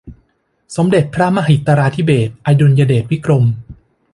[0.75, 3.43] สมเด็จพระมหิตลาธิเบศร์ อดุลยเดชวิกรม